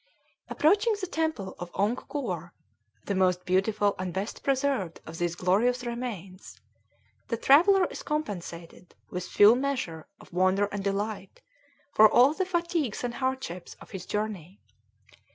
[0.49, 2.53] Approaching the temple of Ongkoor,
[3.05, 6.59] the most beautiful and best preserved of these glorious remains,
[7.27, 11.43] the traveller is compensated with full measure of wonder and delight
[11.93, 14.59] for all the fatigues and hardships of his journey.